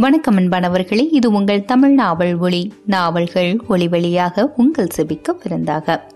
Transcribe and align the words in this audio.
வணக்கம் 0.00 0.38
அன்பானவர்களே 0.38 1.08
இது 1.10 1.32
உங்கள் 1.32 1.64
தமிழ் 1.64 1.94
நாவல் 1.94 2.38
ஒளி. 2.38 2.72
நாவல்கள் 2.86 3.60
ஒளி 3.68 3.88
வழியாக 3.88 4.52
உங்கள் 4.56 4.88
செபிக்க 4.96 5.24
விருந்தாக 5.42 6.06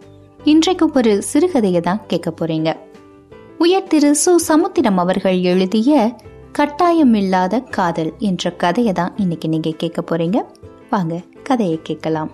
இன்றைக்கு 0.45 0.90
ஒரு 0.95 1.22
சிறுகதையை 1.33 1.80
தான் 1.80 2.01
கேட்க 2.06 2.31
போறீங்க. 2.31 2.74
உயர் 3.58 3.87
திரு 3.87 4.17
சு. 4.26 4.35
சமுத்திரம் 4.37 4.99
அவர்கள் 4.99 5.40
எழுதிய 5.40 6.17
கட்டாயமில்லாத 6.58 7.65
காதல் 7.71 8.12
என்ற 8.19 8.51
கதையை 8.51 8.92
தான் 8.92 9.12
இன்னைக்கு 9.17 9.49
நீங்க 9.49 9.71
கேட்க 9.76 10.03
போறீங்க. 10.03 10.42
வாங்க 10.90 11.21
கதையை 11.42 11.80
கேட்கலாம். 11.82 12.30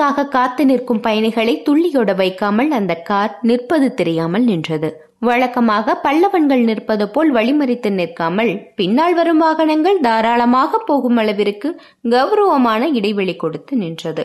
பேருந்துக்காக 0.00 0.30
காத்து 0.34 0.62
நிற்கும் 0.68 1.00
பயணிகளை 1.06 1.52
துள்ளியோட 1.66 2.10
வைக்காமல் 2.20 2.70
அந்த 2.76 2.92
கார் 3.08 3.32
நிற்பது 3.48 3.88
தெரியாமல் 3.98 4.44
நின்றது. 4.50 4.88
வழக்கமாக 5.28 5.94
பல்லவன்கள் 6.04 6.62
நிற்பது 6.68 7.04
போல் 7.14 7.30
வழிமறித்து 7.36 7.90
நிற்காமல் 7.98 8.52
பின்னால் 8.78 9.16
வரும் 9.18 9.42
வாகனங்கள் 9.44 9.98
தாராளமாக 10.06 10.80
போகும் 10.88 11.18
அளவிற்கு 11.22 11.70
கௌரவமான 12.14 12.88
இடைவெளி 13.00 13.34
கொடுத்து 13.42 13.76
நின்றது. 13.82 14.24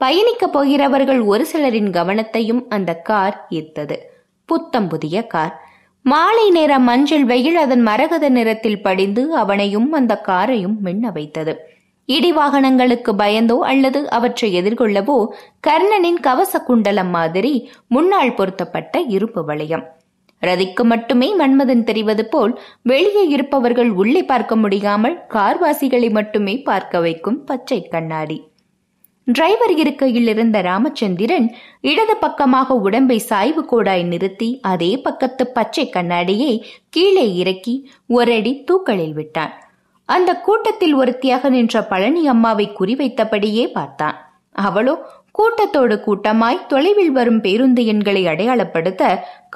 பயணிக்கப் 0.00 0.54
போகிறவர்கள் 0.56 1.22
ஒரு 1.32 1.46
சிலரின் 1.52 1.92
கவனத்தையும் 1.98 2.64
அந்த 2.78 2.90
கார் 3.10 3.38
ஈர்த்தது. 3.58 3.98
புத்தம் 4.48 4.90
புதிய 4.94 5.22
கார். 5.36 5.54
மாலை 6.04 6.48
நேர 6.58 6.72
மஞ்சள் 6.88 7.26
வெயில் 7.30 7.60
அதன் 7.64 7.86
மரகத 7.86 8.26
நிறத்தில் 8.38 8.82
படிந்து 8.82 9.24
அவனையும் 9.44 9.88
அந்த 10.00 10.14
காரையும் 10.28 10.76
மின்ன 10.88 11.10
வைத்தது. 11.16 11.54
இடி 12.06 12.32
வாகனங்களுக்கு 12.32 13.12
பயந்தோ 13.12 13.58
அல்லது 13.58 14.10
அவற்றை 14.10 14.62
எதிர்கொள்ளவோ 14.62 15.26
கர்ணனின் 15.68 16.20
கவச 16.20 16.60
குண்டலம் 16.60 17.10
மாதிரி 17.10 17.70
முன்னால் 17.88 18.34
பொருத்தப்பட்ட 18.34 19.00
இருப்பு 19.00 19.44
வளையம். 19.44 19.84
ரதிக்கு 20.40 20.84
மட்டுமே 20.84 21.36
மன்மதன் 21.36 21.84
தெரிவது 21.84 22.26
போல் 22.26 22.60
வெளியே 22.82 23.26
இருப்பவர்கள் 23.26 23.90
உள்ளே 23.90 24.24
பார்க்க 24.24 24.56
முடியாமல் 24.56 25.20
கார்வாசிகளை 25.28 26.10
மட்டுமே 26.10 26.62
பார்க்க 26.62 27.00
வைக்கும் 27.00 27.44
பச்சை 27.44 27.88
கண்ணாடி. 27.88 28.50
டிரைவர் 29.24 29.74
இருக்கையில் 29.76 30.28
இருந்த 30.28 30.60
ராமச்சந்திரன் 30.60 31.54
இடது 31.80 32.16
பக்கமாக 32.16 32.74
உடம்பை 32.74 33.18
சாய்வு 33.18 33.64
கோடாய் 33.72 34.04
நிறுத்தி 34.06 34.58
அதே 34.62 34.96
பக்கத்து 34.96 35.46
பச்சை 35.46 35.88
கண்ணாடியை 35.88 36.64
கீழே 36.88 37.34
இறக்கி 37.34 37.90
ஒரடி 38.06 38.52
தூக்களில் 38.52 38.66
தூக்கலில் 38.70 39.12
விட்டான். 39.12 39.54
அந்த 40.08 40.30
கூட்டத்தில் 40.40 40.94
ஒருத்தியாக 40.94 41.48
நின்ற 41.48 41.82
பழனி 41.82 42.28
அம்மாவை 42.28 42.66
குறிவைத்தபடியே 42.78 43.64
பார்த்தான். 43.72 44.16
அவளோ 44.52 44.94
கூட்டத்தோடு 45.30 45.96
கூட்டமாய் 46.04 46.66
தொலைவில் 46.66 47.10
வரும் 47.10 47.40
பேருந்து 47.40 47.86
எண்களை 47.86 48.22
அடையாளப்படுத்த 48.26 49.02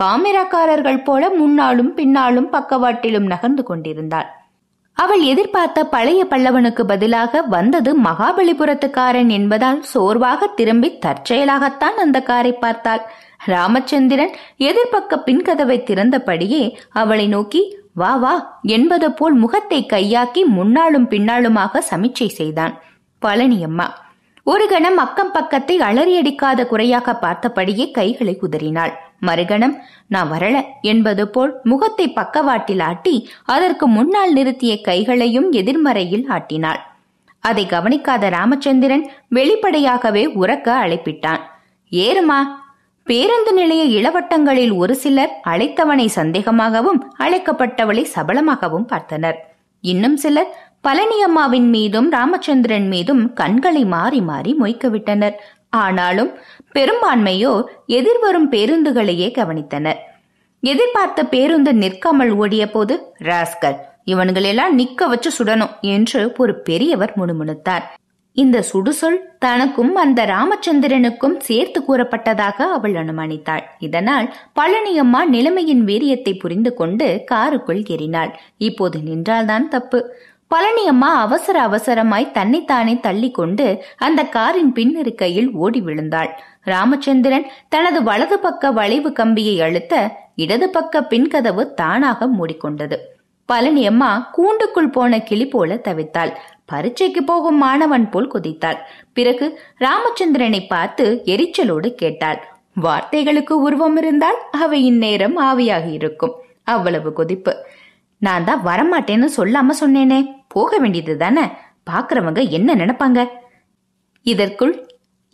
காமிராக்காரர்கள் 0.00 1.04
போல 1.04 1.30
முன்னாலும் 1.30 1.94
பின்னாலும் 1.94 2.52
பக்கவாட்டிலும் 2.52 3.30
நகர்ந்து 3.32 3.62
கொண்டிருந்தாள். 3.62 4.28
அவள் 4.96 5.22
எதிர்பார்த்த 5.22 5.84
பழைய 5.84 6.26
பல்லவனுக்கு 6.30 6.82
பதிலாக 6.82 7.42
வந்தது 7.42 7.90
மகாபலிபுரத்துக்காரன் 8.00 9.28
என்பதால் 9.28 9.80
சோர்வாக 9.82 10.48
திரும்பி 10.58 10.98
தற்செயலாகத்தான் 11.06 11.96
அந்த 12.04 12.20
காரை 12.20 12.52
பார்த்தாள். 12.52 13.02
ராமச்சந்திரன் 13.44 14.34
எதிர்பக்க 14.58 15.22
பின்கதவை 15.26 15.76
திறந்தபடியே 15.82 16.62
அவளை 16.90 17.26
நோக்கி 17.26 17.62
வா 17.96 18.12
வா 18.16 18.34
என்பது 18.74 19.08
போல் 19.12 19.34
முகத்தை 19.34 19.80
கையாக்கி 19.92 20.42
முன்னாலும் 20.58 21.06
பின்னாலுமாக 21.08 21.82
சமிச்சை 21.90 22.28
செய்தான். 22.38 22.74
பழனியம்மா 23.22 23.86
ஒரு 24.46 24.64
கணம் 24.68 24.96
அக்கம் 24.96 25.32
பக்கத்தை 25.32 25.74
அலறியடிக்காத 25.80 26.60
குறையாக 26.66 27.12
பார்த்தபடியே 27.22 27.86
கைகளை 27.90 28.34
குதறினாள். 28.36 28.92
மறுகணம் 29.20 29.74
நான் 30.06 30.30
வரல 30.30 30.56
என்பது 30.82 31.24
போல் 31.28 31.52
முகத்தை 31.62 32.06
பக்கவாட்டில் 32.10 32.80
ஆட்டி 32.80 33.14
அதற்கு 33.44 33.86
முன்னால் 33.86 34.32
நிறுத்திய 34.32 34.74
கைகளையும் 34.80 35.48
எதிர்மறையில் 35.52 36.24
ஆட்டினாள். 36.28 36.80
அதை 37.40 37.66
கவனிக்காத 37.66 38.30
ராமச்சந்திரன் 38.30 39.04
வெளிப்படையாகவே 39.28 40.24
உறக்க 40.42 40.68
அழைப்பிட்டான். 40.84 41.42
ஏறுமா 41.92 42.40
பேருந்து 43.06 43.52
நிலைய 43.52 43.84
இளவட்டங்களில் 43.98 44.72
ஒரு 44.76 44.94
சிலர் 44.94 45.32
அழைத்தவனை 45.44 46.04
சந்தேகமாகவும் 46.14 47.00
அழைக்கப்பட்டவளை 47.18 48.04
சபலமாகவும் 48.14 48.86
பார்த்தனர். 48.92 49.38
இன்னும் 49.84 50.16
சிலர் 50.16 50.50
பழனியம்மாவின் 50.88 51.68
மீதும் 51.68 52.10
ராமச்சந்திரன் 52.10 52.86
மீதும் 52.88 53.22
கண்களை 53.32 53.84
மாறி 53.84 54.20
மாறி 54.20 54.52
மொய்க்கவிட்டனர். 54.60 55.36
ஆனாலும் 55.68 56.30
பெரும்பான்மையோ 56.74 57.52
எதிர்வரும் 57.86 58.48
பேருந்துகளையே 58.52 59.28
கவனித்தனர். 59.38 60.00
எதிர்பார்த்த 60.62 61.20
பேருந்து 61.24 61.72
நிற்காமல் 61.74 62.32
ஓடிய 62.32 62.64
போது 62.70 62.96
ராஸ்கர் 63.24 63.78
இவன்களெல்லாம் 64.06 64.76
நிக்க 64.78 65.08
வச்சு 65.08 65.30
சுடணும் 65.38 65.74
என்று 65.80 66.20
ஒரு 66.36 66.54
பெரியவர் 66.68 67.12
முணுமுணுத்தார். 67.16 67.84
இந்த 68.36 68.64
சுடுசொல் 68.72 69.18
தனக்கும் 69.38 69.94
அந்த 69.94 70.20
ராமச்சந்திரனுக்கும் 70.26 71.36
சேர்த்து 71.38 71.80
கூறப்பட்டதாக 71.80 72.58
அவள் 72.76 72.92
அனுமானித்தாள். 72.92 73.64
இதனால் 73.78 74.34
பழனியம்மா 74.60 75.20
நிலைமையின் 75.24 75.84
வீரியத்தை 75.84 76.38
புரிந்து 76.38 76.74
கொண்டு 76.74 77.24
காருக்குள் 77.26 77.82
ஏறினாள். 77.86 78.32
இப்போது 78.56 78.98
நின்றால்தான் 78.98 79.68
தப்பு. 79.68 80.00
பழனியம்மா 80.54 81.10
அவசர 81.24 81.56
அவசரமாய் 81.68 82.30
தன்னைத்தானே 82.30 82.94
தள்ளி 83.00 83.30
கொண்டு 83.30 83.84
அந்த 83.96 84.20
காரின் 84.24 84.72
பின்னிருக்கையில் 84.72 85.50
ஓடி 85.52 85.80
விழுந்தாள். 85.80 86.30
ராமச்சந்திரன் 86.64 87.46
தனது 87.68 88.02
வலது 88.02 88.38
பக்க 88.38 88.72
வளைவு 88.72 89.12
கம்பியை 89.12 89.60
அழுத்த 89.60 89.94
இடது 90.34 90.68
பக்க 90.70 91.06
பின்கதவு 91.10 91.64
தானாக 91.74 92.26
மூடிக்கொண்டது. 92.26 92.98
பழனியம்மா 93.52 94.10
கூண்டுக்குள் 94.36 94.92
போன 94.92 95.20
கிளி 95.20 95.46
போல 95.46 95.74
தவித்தாள். 95.74 96.32
பரீட்சைக்கு 96.64 97.22
போகும் 97.24 97.56
மாணவன் 97.56 98.10
போல் 98.10 98.30
குதித்தாள். 98.32 98.78
பிறகு 99.12 99.60
ராமச்சந்திரனை 99.78 100.66
பார்த்து 100.66 101.22
எரிச்சலோடு 101.24 101.88
கேட்டாள். 101.94 102.40
வார்த்தைகளுக்கு 102.82 103.50
உருவம் 103.50 103.96
இருந்தால் 103.96 104.38
அவை 104.50 104.84
இந்நேரம் 104.84 105.38
ஆவியாக 105.38 105.92
இருக்கும். 105.92 106.34
அவ்வளவு 106.64 107.12
கொதிப்பு. 107.12 107.54
நான் 108.18 108.44
தான் 108.44 108.64
வரமாட்டேன்னு 108.64 109.28
சொல்லாம 109.36 109.74
சொன்னேனே. 109.80 110.20
போக 110.48 110.78
வேண்டியது 110.78 111.16
தானே 111.16 111.44
பாக்குறவங்க 111.90 112.48
என்ன 112.48 112.74
நினைப்பாங்க? 112.74 113.20
இதற்குள் 114.22 114.74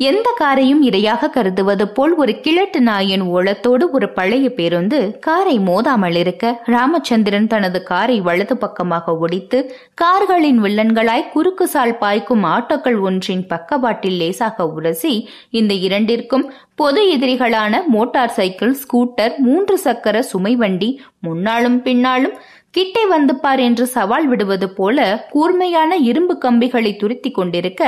எந்த 0.00 0.28
காரையும் 0.38 0.80
இரையாக 0.82 1.28
கருதுவது 1.28 1.84
போல் 1.88 2.14
ஒரு 2.14 2.32
கிழட்டு 2.40 2.80
நாயின் 2.80 3.22
ஓலத்தோடு 3.30 3.84
ஒரு 3.90 4.06
பழைய 4.08 4.46
பேருந்து 4.50 4.98
காரை 5.20 5.54
மோதாமல் 5.60 6.18
இருக்க 6.20 6.50
ராமச்சந்திரன் 6.66 7.46
தனது 7.46 7.80
காரை 7.82 8.16
வலது 8.20 8.54
பக்கமாக 8.56 9.14
ஒடித்து 9.18 9.58
கார்களின் 9.94 10.60
வில்லன்களாய் 10.60 11.24
குறுக்கு 11.32 11.66
சால் 11.66 11.96
பாய்க்கும் 11.98 12.44
ஆட்டோக்கள் 12.48 12.98
ஒன்றின் 13.02 13.46
பக்கவாட்டில் 13.46 14.18
லேசாக 14.18 14.66
உரசி 14.72 15.14
இந்த 15.52 15.74
இரண்டிற்கும் 15.86 16.46
பொது 16.74 17.02
எதிரிகளான 17.12 17.80
மோட்டார் 17.88 18.34
சைக்கிள் 18.34 18.74
ஸ்கூட்டர் 18.76 19.34
மூன்று 19.40 19.76
சக்கர 19.78 20.16
சுமை 20.24 20.54
வண்டி 20.56 20.90
முன்னாலும் 21.20 21.80
பின்னாலும் 21.82 22.36
கிட்டே 22.76 23.02
வந்து 23.06 23.34
பார் 23.34 23.60
என்று 23.66 23.84
சவால் 23.86 24.26
விடுவது 24.30 24.66
போல 24.78 25.04
கூர்மையான 25.30 25.96
இரும்பு 26.08 26.34
கம்பிகளை 26.38 26.90
துருத்தி 26.96 27.30
கொண்டிருக்க 27.30 27.82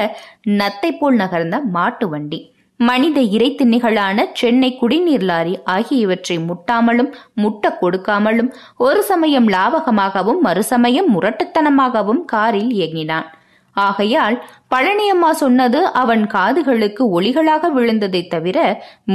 நத்தை 0.59 0.91
போல் 1.00 1.16
நகர்ந்த 1.16 1.56
மாட்டு 1.75 2.06
வண்டி. 2.09 2.38
மனித 2.81 3.19
இறைத்திண்ணிகளான 3.37 4.25
சென்னை 4.32 4.71
குடிநீர் 4.81 5.26
லாரி 5.31 5.54
ஆகியவற்றை 5.75 6.37
முட்டாமலும் 6.38 7.10
முட்ட 7.43 7.72
கொடுக்காமலும் 7.81 8.50
ஒரு 8.76 9.03
சமயம் 9.03 9.49
லாவகமாகவும் 9.49 10.41
மறுசமயம் 10.44 11.10
முரட்டுத்தனமாகவும் 11.16 12.22
காரில் 12.34 12.72
இயங்கினான். 12.78 13.28
ஆகையால் 13.76 14.38
பழனியம்மா 14.75 15.32
சொன்னது 15.43 15.82
அவன் 16.03 16.25
காதுகளுக்கு 16.37 17.05
ஒளிகளாக 17.19 17.72
விழுந்ததை 17.76 18.25
தவிர 18.28 18.59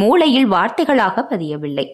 மூளையில் 0.02 0.50
வார்த்தைகளாக 0.54 1.26
பதியவில்லை. 1.34 1.88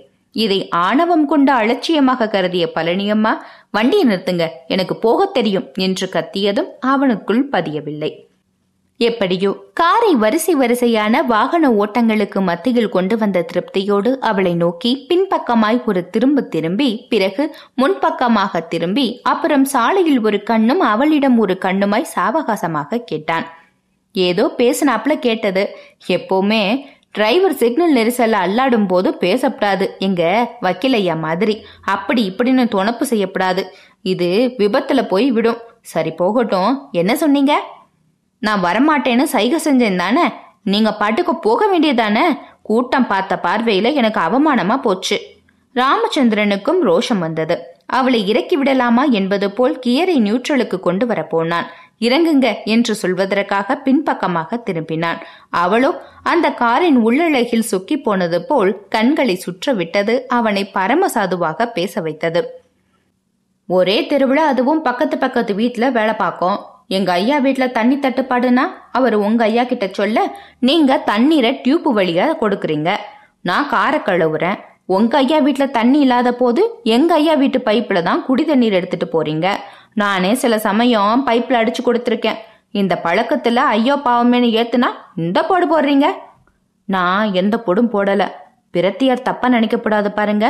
இதை 0.44 0.60
ஆணவம் 0.86 1.26
கொண்ட 1.26 1.50
அலட்சியமாக 1.54 2.30
கருதிய 2.34 2.66
பழனியம்மா 2.76 3.34
வண்டியை 3.78 4.06
நிறுத்துங்க 4.08 4.46
எனக்கு 4.68 4.96
போகத் 5.06 5.36
தெரியும் 5.38 5.70
என்று 5.86 6.08
கத்தியதும் 6.16 6.74
அவனுக்குள் 6.88 7.44
பதியவில்லை. 7.54 8.12
எப்படியோ 9.00 9.52
காரை 9.80 10.10
வரிசை 10.16 10.54
வரிசையான 10.56 11.22
வாகன 11.28 11.66
ஓட்டங்களுக்கு 11.82 12.40
மத்தியில் 12.48 12.94
கொண்டு 12.96 13.16
வந்த 13.18 13.44
திருப்தியோடு 13.52 14.12
அவளை 14.30 14.54
நோக்கி 14.64 14.92
பின்பக்கமாய் 15.10 15.80
ஒரு 15.86 16.02
திரும்ப 16.14 16.42
திரும்பி 16.56 16.90
பிறகு 17.12 17.44
முன்பக்கமாக 17.82 18.62
திரும்பி 18.74 19.08
அப்புறம் 19.32 19.66
சாலையில் 19.74 20.22
ஒரு 20.22 20.40
கண்ணும் 20.50 20.84
அவளிடம் 20.92 21.38
ஒரு 21.46 21.56
கண்ணுமாய் 21.66 22.12
சாவகாசமாக 22.16 23.02
கேட்டான். 23.12 23.48
ஏதோ 24.16 24.46
பேசினாப்ல 24.58 25.14
கேட்டது. 25.28 25.64
எப்போவுமே 26.08 26.64
டிரைவர் 27.12 27.54
சிக்னல் 27.54 27.96
நெரிசல்ல 27.96 28.36
அல்லாடும் 28.46 28.88
போது 28.88 29.18
பேசப்படாது. 29.20 29.98
எங்க? 29.98 30.52
வக்கீலையா 30.62 31.20
மாதிரி. 31.20 31.66
அப்படி 31.86 32.34
இப்படின்னு 32.36 32.68
துணப்பு 32.68 33.04
செய்யப்படாது. 33.10 33.64
இது 34.02 34.54
விபத்துல 34.58 35.08
போய் 35.08 35.32
விடும். 35.32 35.58
சரி 35.82 36.12
போகட்டும். 36.12 36.88
என்ன 36.92 37.16
சொன்னீங்க? 37.16 37.64
நான் 38.40 38.64
வரமாட்டேன்னு 38.64 39.24
சைகை 39.24 39.60
செஞ்சேன் 39.64 39.96
தானே? 39.96 40.22
நீங்க 40.64 40.94
பாட்டுக்கு 40.94 41.36
போக 41.36 41.68
வேண்டியதானே? 41.74 42.38
கூட்டம் 42.62 43.08
பார்த்த 43.08 43.40
பார்வையில 43.44 43.94
எனக்கு 43.94 44.20
அவமானமா 44.20 44.78
போச்சு. 44.78 45.22
ராமச்சந்திரனுக்கும் 45.76 46.82
ரோஷம் 46.82 47.20
வந்தது. 47.20 47.76
அவளை 47.86 48.28
இறக்கி 48.28 48.58
விடலாமா 48.58 49.04
என்பது 49.04 49.52
போல் 49.52 49.80
கியரை 49.86 50.20
நியூட்ரலுக்கு 50.20 50.80
கொண்டு 50.80 51.06
வர 51.06 51.24
போனான். 51.24 51.66
இறங்குங்க 52.02 52.50
என்று 52.74 52.94
சொல்வதற்காக 53.02 53.76
பின்பக்கமாக 53.86 54.60
திரும்பினான். 54.68 55.20
அவளோ 55.64 55.92
அந்த 56.24 56.48
காரின் 56.62 57.00
உள்ளழகில் 57.08 57.70
சொக்கி 57.72 57.98
போனது 58.04 58.40
போல் 58.46 58.72
கண்களை 58.90 59.36
சுற்றவிட்டது. 59.46 60.16
அவனை 60.38 60.64
பரமசாதுவாக 60.74 61.68
பேச 61.78 62.02
வைத்தது. 62.02 62.44
ஒரே 63.70 63.98
தெருவில் 64.12 64.44
அதுவும் 64.52 64.82
பக்கத்து 64.82 65.18
பக்கத்து 65.18 65.54
வீட்டுல 65.54 65.88
வேலை 65.92 66.14
பார்க்கும் 66.14 66.60
எங்க 66.98 67.12
ஐயா 67.12 67.38
வீட்டுல 67.40 67.66
தண்ணி 67.72 67.96
தட்டுப்பாடுனா 67.96 68.64
அவர் 68.92 69.16
உங்க 69.26 69.44
ஐயா 69.44 69.64
கிட்ட 69.64 69.88
சொல்ல 69.88 70.20
நீங்க 70.60 70.98
தண்ணீரை 71.12 71.52
டியூப் 71.64 71.88
வழியா 72.00 72.28
கொடுக்குறீங்க. 72.42 72.92
நான் 73.42 73.70
காரை 73.70 74.00
கழுவுறேன். 74.00 74.58
உங்க 74.96 75.18
ஐயா 75.18 75.40
வீட்டுல 75.40 75.66
தண்ணி 75.72 76.00
இல்லாத 76.00 76.30
போது 76.34 76.62
எங்க 76.96 77.12
ஐயா 77.14 77.34
வீட்டு 77.34 77.60
பைப்புல 77.66 78.02
தான் 78.08 78.24
குடி 78.28 78.46
தண்ணீர் 78.46 78.78
எடுத்துட்டு 78.80 79.08
போறீங்க. 79.14 79.48
நானே 79.96 80.36
சில 80.36 80.60
சமயம் 80.60 81.24
பைப்ல 81.28 81.60
அடிச்சு 81.62 81.82
கொடுத்துருக்கேன். 81.86 82.40
இந்த 82.72 83.02
பழக்கத்துல 83.04 83.56
ஐயோ 83.56 83.96
பாவமேனு 84.06 84.50
ஏத்துனா 84.60 84.90
இந்த 85.16 85.44
போடு 85.44 85.66
போடுறீங்க? 85.72 86.08
நான் 86.86 87.34
எந்த 87.34 87.56
பொடும் 87.60 87.92
போடல. 87.94 88.24
பிரத்தியார் 88.72 89.28
தப்பாக 89.30 89.54
நினைக்கப்படாது 89.56 90.08
பாருங்க. 90.08 90.48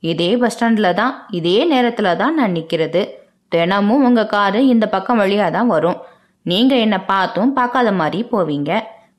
இதே 0.00 0.36
பஸ் 0.36 0.64
ஸ்டாண்ட்ல 0.64 0.94
தான் 0.94 1.26
இதே 1.30 1.70
நேரத்துல 1.72 2.16
தான் 2.16 2.34
நான் 2.34 2.52
நிக்கிறது. 2.52 3.02
தினமும் 3.48 4.04
உங்க 4.04 4.26
காரு 4.26 4.66
இந்த 4.66 4.86
பக்கம் 4.88 5.20
வழியா 5.20 5.50
தான் 5.50 5.66
வரும். 5.66 5.98
நீங்க 6.42 6.74
என்ன 6.76 6.96
பார்த்தும் 7.00 7.52
பார்க்காத 7.52 7.92
மாதிரி 7.92 8.26
போவீங்க. 8.32 8.70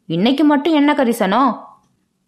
இன்னைக்கு 0.06 0.44
மட்டும் 0.44 0.74
என்ன 0.74 0.94
கரிசனம் 0.94 1.52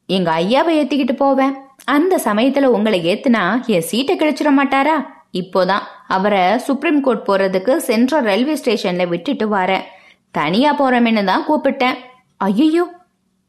எங்க 0.05 0.31
ஐயாவை 0.31 0.71
ஏத்திக்கிட்டு 0.79 1.13
போவேன். 1.13 1.53
அந்த 1.83 2.19
சமயத்துல 2.25 2.63
உங்களை 2.63 2.99
ஏத்துனா 3.11 3.43
என் 3.67 3.87
சீட்டை 3.89 4.15
கிழிச்சிட 4.17 4.49
மாட்டாரா? 4.59 4.95
இப்போதான் 5.33 5.85
அவரை 6.07 6.57
சுப்ரீம் 6.57 7.01
கோர்ட் 7.01 7.27
போறதுக்கு 7.27 7.75
சென்ட்ரல் 7.75 8.23
ரயில்வே 8.23 8.55
ஸ்டேஷன்ல 8.55 9.07
விட்டுட்டு 9.07 9.55
வரேன். 9.55 9.85
தனியா 10.31 10.71
போறமேன்னு 10.79 11.23
தான் 11.23 11.45
கூப்பிட்டேன். 11.49 11.97
ஐயோ 12.37 12.85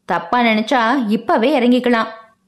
தப்பா 0.05 0.41
நினைச்சா 0.41 0.81
இப்பவே 1.07 1.49
இறங்கிக்கலாம். 1.59 2.07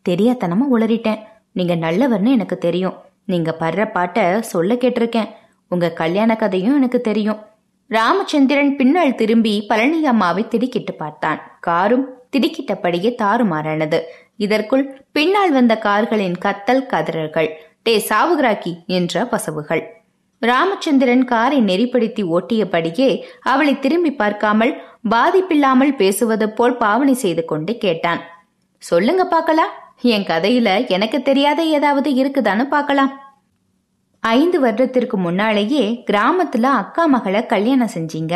தெரியாதனமா 0.10 0.66
உளறிட்டேன். 0.72 1.22
நீங்க 1.52 1.76
நல்லவர்னு 1.76 2.32
எனக்கு 2.32 2.58
தெரியும். 2.58 2.98
நீங்க 3.26 3.56
படுற 3.60 3.92
பாட்டை 3.92 4.42
சொல்ல 4.42 4.74
கேட்டிருக்கேன். 4.74 5.30
உங்க 5.68 5.92
கல்யாண 5.92 6.36
கதையும் 6.36 6.76
எனக்கு 6.76 7.02
தெரியும். 7.02 7.40
ராமச்சந்திரன் 7.88 8.76
பின்னால் 8.76 9.16
திரும்பி 9.16 9.66
பழனி 9.68 10.06
அம்மாவை 10.06 10.48
திடுக்கிட்டு 10.48 10.94
பார்த்தான். 10.94 11.40
காரும் 11.60 12.06
திடுக்கிட்டபடியே 12.38 13.12
தாறுமாறானது. 13.22 14.00
இதற்குள் 14.36 15.04
பின்னால் 15.12 15.52
வந்த 15.52 15.78
கார்களின் 15.78 16.38
கத்தல் 16.46 16.88
கதறல்கள். 16.94 17.50
டே 17.88 17.94
சாவுகிராக்கி 18.10 18.72
என்ற 18.86 19.24
பசவுகள். 19.32 19.82
ராமச்சந்திரன் 20.42 21.24
காரை 21.26 21.60
நெறிப்படுத்தி 21.62 22.24
ஓட்டியபடியே 22.36 23.08
அவளை 23.52 23.74
திரும்பி 23.80 24.12
பார்க்காமல் 24.12 24.74
பாதிப்பில்லாமல் 25.10 25.94
பேசுவது 25.96 26.48
போல் 26.50 26.76
பாவனை 26.78 27.14
செய்து 27.14 27.46
கொண்டு 27.46 27.78
கேட்டான். 27.78 28.22
சொல்லுங்க 28.78 29.26
பார்க்கலாம் 29.26 29.72
என் 30.14 30.28
கதையில 30.32 30.88
எனக்கு 30.88 31.22
தெரியாத 31.22 31.64
ஏதாவது 31.78 32.12
இருக்குதான்னு 32.12 32.66
பார்க்கலாம் 32.76 33.14
ஐந்து 34.20 34.60
வருடத்திற்கு 34.60 35.18
முன்னாலேயே 35.18 36.04
கிராமத்துல 36.12 36.74
அக்கா 36.82 37.06
மகளை 37.06 37.46
கல்யாணம் 37.46 37.96
செஞ்சீங்க. 37.96 38.36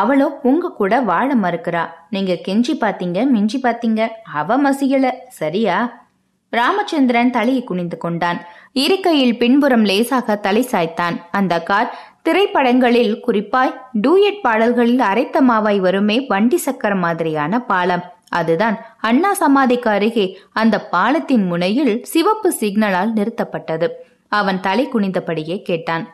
அவளோ 0.00 0.28
உங்க 0.42 0.74
கூட 0.80 1.00
வாழ 1.00 1.28
மறுக்கிறா. 1.34 1.86
நீங்க 2.10 2.32
கெஞ்சி 2.48 2.76
பாத்தீங்க 2.80 3.18
மிஞ்சி 3.34 3.60
பாத்தீங்க. 3.62 4.08
அவ 4.40 4.58
மசியல. 4.58 5.08
சரியா? 5.40 6.07
ராமச்சந்திரன் 6.50 7.30
தலையை 7.30 7.64
குனிந்து 7.64 7.96
கொண்டான். 7.96 8.40
இருக்கையில் 8.72 9.38
பின்புறம் 9.38 9.84
லேசாக 9.84 10.36
தலை 10.36 10.62
சாய்த்தான். 10.70 11.16
அந்த 11.30 11.62
கார் 11.62 11.98
திரைப்படங்களில் 12.22 13.20
குறிப்பாய் 13.20 13.80
டூயட் 14.06 14.40
பாடல்களில் 14.42 14.98
அரைத்த 14.98 15.40
மாவாய் 15.48 15.78
வருமே 15.78 16.20
வண்டி 16.20 16.56
சக்கர 16.56 16.94
மாதிரியான 16.94 17.60
பாலம். 17.60 18.02
அதுதான் 18.28 18.78
அண்ணா 19.00 19.34
சமாதிக்கு 19.34 19.90
அருகே 19.90 20.38
அந்த 20.52 20.86
பாலத்தின் 20.86 21.44
முனையில் 21.44 22.04
சிவப்பு 22.04 22.52
சிக்னலால் 22.60 23.14
நிறுத்தப்பட்டது. 23.14 23.88
அவன் 24.28 24.60
தலை 24.60 24.88
குனிந்தபடியே 24.88 25.62
கேட்டான். 25.62 26.06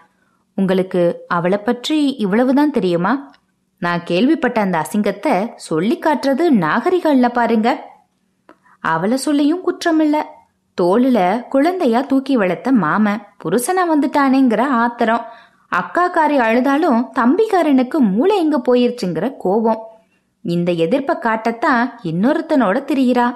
உங்களுக்கு 0.54 1.24
அவளை 1.28 1.58
பற்றி 1.58 2.16
இவ்வளவுதான் 2.16 2.70
தெரியுமா? 2.70 3.30
நான் 3.78 4.02
கேள்விப்பட்ட 4.04 4.60
அந்த 4.60 4.84
அசிங்கத்தை 4.84 5.50
சொல்லி 5.56 5.98
காட்டுறது 5.98 6.50
நாகரிகம் 6.50 7.12
இல்ல 7.12 7.28
பாருங்க. 7.28 7.92
அவளை 8.80 9.16
சொல்லியும் 9.16 9.62
குற்றமில்ல 9.66 10.16
தோளுல 10.80 11.48
குழந்தையா 11.48 12.00
தூக்கி 12.00 12.36
வளர்த்த 12.36 12.72
மாமன் 12.72 13.24
புருஷனா 13.42 13.82
வந்துட்டானேங்கிற 13.90 14.62
ஆத்திரம். 14.82 15.24
அக்காக்காரி 15.72 16.36
அழுதாலும் 16.46 17.00
தம்பிக்காரனுக்கு 17.18 17.98
மூளை 17.98 18.36
எங்க 18.38 18.56
போயிருச்சுங்கிற 18.66 19.36
கோபம். 19.36 19.80
இந்த 20.44 20.72
எதிர்ப்ப 20.72 21.18
காட்டத்தான் 21.26 21.82
இன்னொருத்தனோட 22.02 22.76
திரியிறா. 22.90 23.26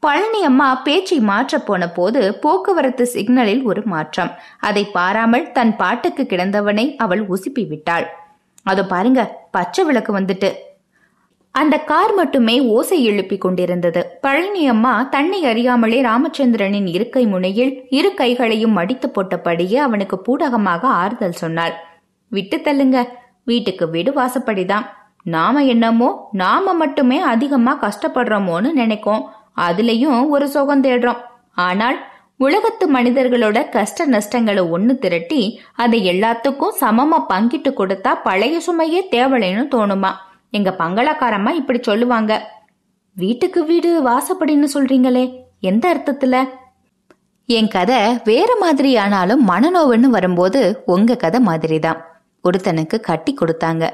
பழனி 0.00 0.44
அம்மா 0.44 0.68
பேச்சை 0.76 1.18
மாற்ற 1.20 1.58
போன 1.58 1.88
போது 1.88 2.20
போக்குவரத்து 2.34 3.06
சிக்னலில் 3.06 3.62
ஒரு 3.62 3.82
மாற்றம். 3.84 4.30
அதை 4.58 4.84
பாராமல் 4.84 5.50
தன் 5.52 5.76
பாட்டுக்கு 5.76 6.22
கிடந்தவனை 6.22 6.86
அவள் 6.96 7.22
உசுப்பி 7.28 7.64
விட்டாள். 7.68 8.06
அதோ 8.62 8.84
பாருங்க 8.84 9.20
பச்சை 9.50 9.84
விளக்கு 9.84 10.12
வந்துட்டு. 10.18 10.50
அந்த 11.54 11.76
கார் 11.78 12.12
மட்டுமே 12.14 12.60
ஓசை 12.60 13.04
எழுப்பி 13.04 13.38
கொண்டிருந்தது. 13.38 14.00
பழனி 14.20 14.62
அம்மா 14.68 14.92
தன்னை 15.02 15.44
அறியாமலே 15.44 15.98
ராமச்சந்திரனின் 16.02 16.86
இருக்கை 16.86 17.26
முனையில் 17.26 17.72
இரு 17.90 18.14
கைகளையும் 18.14 18.76
மடித்து 18.78 19.08
போட்டபடியே 19.08 19.78
அவனுக்கு 19.86 20.16
பூடகமாக 20.26 20.82
ஆறுதல் 21.02 21.40
சொன்னாள். 21.42 21.74
விட்டு 22.28 22.56
தள்ளுங்க. 22.56 22.98
வீட்டுக்கு 23.44 23.90
வீடு 23.90 24.12
வாசப்படிதான். 24.12 24.86
நாம 25.22 25.64
என்னமோ 25.64 26.10
நாம 26.32 26.74
மட்டுமே 26.74 27.18
அதிகமா 27.32 27.72
கஷ்டப்படுறோமோன்னு 27.80 28.70
நினைக்கோம். 28.72 29.24
அதுலயும் 29.56 30.28
ஒரு 30.28 30.48
சுகம் 30.48 30.84
தேடுறோம். 30.84 31.20
ஆனால் 31.66 31.98
உலகத்து 32.36 32.84
மனிதர்களோட 32.92 33.68
கஷ்ட 33.68 34.06
நஷ்டங்களை 34.06 34.62
ஒண்ணு 34.76 34.94
திரட்டி 34.98 35.60
அதை 35.74 35.98
எல்லாத்துக்கும் 36.10 36.78
சமமா 36.80 37.18
பங்கிட்டு 37.28 37.70
கொடுத்தா 37.80 38.12
பழைய 38.22 38.60
சுமையே 38.66 39.02
தேவலைன்னு 39.16 39.64
தோணுமா? 39.76 40.12
எங்க 40.50 40.74
பங்களாக்காரம்மா 40.78 41.50
இப்படி 41.50 41.82
சொல்லுவாங்க. 41.82 42.50
வீட்டுக்கு 43.14 43.64
வீடு 43.64 44.08
வாசப்படின்னு 44.08 44.66
சொல்றீங்களே 44.74 45.42
எந்த 45.60 45.94
அர்த்தத்துல? 45.94 46.44
என் 47.46 47.68
கதை 47.68 48.20
வேற 48.24 48.56
மாதிரி 48.60 48.96
ஆனாலும் 48.96 49.48
மனநோவுன்னு 49.48 50.00
வரும்போது 50.00 50.82
உங்க 50.86 51.16
கதை 51.16 51.40
மாதிரிதான். 51.40 52.04
ஒருத்தனுக்கு 52.44 53.00
கட்டி 53.00 53.34
கொடுத்தாங்க. 53.34 53.90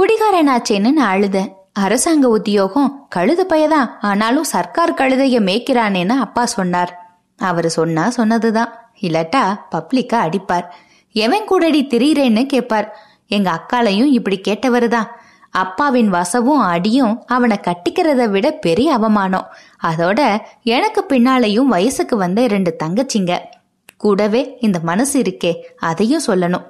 குடிகாரனாச்சேன்னு 0.00 0.90
நான் 0.90 1.16
அழுதேன். 1.16 1.52
அரசாங்க 1.72 2.28
உத்தியோகம் 2.28 3.08
கழுத 3.16 3.38
பையதான் 3.48 3.90
ஆனாலும் 4.00 4.44
சர்க்கார் 4.44 4.94
கழுதைய 4.94 5.40
மேய்க்கிறானேன்னு 5.40 6.08
அப்பா 6.08 6.44
சொன்னார். 6.44 7.20
அவர் 7.36 7.68
சொன்னா 7.68 8.10
சொன்னதுதான். 8.10 8.90
இல்லாட்டா 9.00 9.56
பப்ளிக்கா 9.70 10.16
அடிப்பார். 10.16 10.64
எவன் 11.12 11.44
கூடடி 11.44 11.86
திரியிறேன்னு 11.86 12.46
கேட்பார் 12.46 12.98
எங்க 13.26 13.60
அக்காலையும் 13.60 14.04
இப்படி 14.04 14.40
கேட்டவருதான். 14.48 15.06
அப்பாவின் 15.52 16.12
வசவும் 16.12 16.60
அடியும் 16.66 17.22
அவனை 17.26 17.60
கட்டிக்கிறத 17.62 18.28
விட 18.28 18.50
பெரிய 18.50 18.92
அவமானம். 18.92 19.46
அதோட 19.82 20.38
எனக்கு 20.62 21.04
பின்னாலையும் 21.08 21.70
வயசுக்கு 21.74 22.16
வந்த 22.16 22.42
இரண்டு 22.42 22.76
தங்கச்சிங்க. 22.82 23.38
கூடவே 23.96 24.56
இந்த 24.60 24.78
மனசு 24.82 25.22
இருக்கே 25.22 25.52
அதையும் 25.78 26.22
சொல்லணும். 26.26 26.64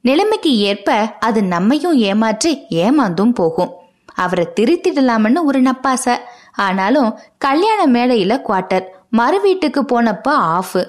நிலைமைக்கு 0.00 0.56
ஏற்ப 0.56 0.94
அது 1.20 1.42
நம்மையும் 1.42 1.94
ஏமாற்றி 1.94 2.66
ஏமாந்தும் 2.70 3.34
போகும். 3.34 3.72
அவரை 4.14 4.48
திருத்திடலாம்னு 4.60 5.44
ஒரு 5.44 5.62
நப்பாசை. 5.62 6.16
ஆனாலும் 6.52 7.18
கல்யாண 7.38 7.80
மேடையில 7.86 8.40
குவார்ட்டர் 8.48 8.84
மறு 9.10 9.40
வீட்டுக்கு 9.40 9.82
போனப்ப 9.82 10.28
ஆஃபு. 10.28 10.82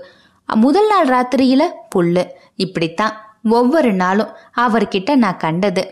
முதல் 0.56 0.88
நாள் 0.88 1.08
ராத்திரியில 1.08 1.62
புல்லு. 1.96 2.24
இப்படித்தான். 2.56 3.14
ஒவ்வொரு 3.50 3.94
நாளும் 3.94 4.32
அவர்கிட்ட 4.58 5.16
நான் 5.16 5.38
கண்டது. 5.38 5.84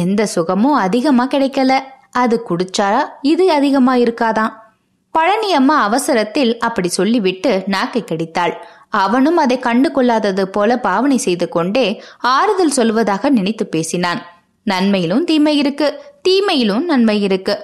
எந்த 0.00 0.26
சுகமும் 0.26 0.80
அதிகமா 0.86 1.24
கிடைக்கல. 1.26 1.72
அது 2.10 2.36
குடிச்சா 2.48 2.88
இது 3.22 3.44
அதிகமா 3.52 3.94
இருக்காதான் 3.96 4.52
பழனி 5.14 5.54
அம்மா 5.54 5.76
அவசரத்தில் 5.82 6.52
அப்படி 6.58 6.88
சொல்லிவிட்டு 6.88 7.50
நாக்கை 7.66 8.02
கடித்தாள். 8.04 8.54
அவனும் 8.90 9.36
அதை 9.36 9.58
கண்டு 9.58 9.88
கொள்ளாதது 9.92 10.44
போல 10.48 10.76
பாவனை 10.86 11.16
செய்து 11.16 11.48
கொண்டே 11.48 11.86
ஆறுதல் 12.18 12.76
சொல்வதாக 12.76 13.30
நினைத்து 13.30 13.66
பேசினான். 13.66 14.20
நன்மையிலும் 14.66 15.24
தீமை 15.24 15.54
இருக்கு. 15.58 15.88
தீமையிலும் 16.28 16.84
நன்மை 16.84 17.16
இருக்கு. 17.22 17.54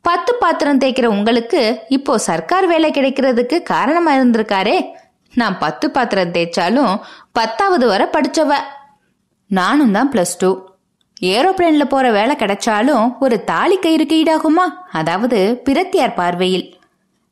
பத்து 0.00 0.34
பாத்திரம் 0.34 0.80
தேய்க்கிற 0.80 1.06
உங்களுக்கு 1.06 1.60
இப்போ 1.88 2.18
சர்க்கார் 2.18 2.66
வேலை 2.66 2.90
கிடைக்கிறதுக்கு 2.90 3.62
காரணமா 3.62 4.12
இருந்திருக்காரே. 4.14 4.76
நான் 5.34 5.58
பத்து 5.58 5.90
பாத்திரம் 5.90 6.32
தேய்ச்சாலும் 6.32 6.94
பத்தாவது 7.32 7.86
வரை 7.86 8.06
படிச்சவ. 8.06 8.52
நானும் 9.46 9.92
தான் 9.92 10.10
பிளஸ் 10.12 10.36
டூ 10.38 10.50
ஏரோப்ளேன்ல 11.22 11.84
போற 11.84 12.10
வேலை 12.10 12.36
கிடைச்சாலும் 12.36 13.18
ஒரு 13.18 13.44
தாலி 13.44 13.78
கயிறுக்கு 13.78 14.16
ஈடாகுமா? 14.22 14.64
அதாவது 14.92 15.60
பிரத்தியார் 15.64 16.14
பார்வையில். 16.14 16.76